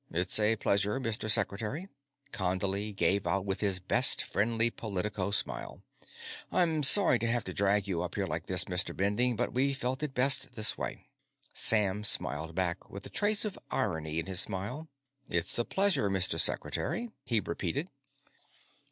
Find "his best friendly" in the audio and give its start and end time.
3.61-4.71